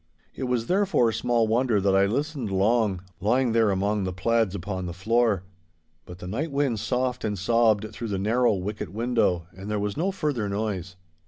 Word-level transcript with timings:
It 0.33 0.45
was, 0.45 0.65
therefore, 0.65 1.11
small 1.11 1.45
wonder 1.47 1.79
that 1.79 1.95
I 1.95 2.07
listened 2.07 2.49
long, 2.49 3.03
lying 3.19 3.51
there 3.51 3.69
among 3.69 4.03
the 4.03 4.11
plaids 4.11 4.55
upon 4.55 4.87
the 4.87 4.95
floor. 4.95 5.43
But 6.07 6.17
the 6.17 6.25
night 6.27 6.49
wind 6.51 6.79
soughed 6.79 7.23
and 7.23 7.37
sobbed 7.37 7.87
through 7.93 8.07
the 8.07 8.17
narrow 8.17 8.55
wicket 8.55 8.89
window, 8.89 9.45
and 9.55 9.69
there 9.69 9.77
was 9.77 9.95
no 9.95 10.09
further 10.11 10.49
noise. 10.49 10.95